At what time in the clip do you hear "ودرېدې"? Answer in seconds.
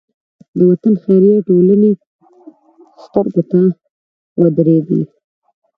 4.41-5.01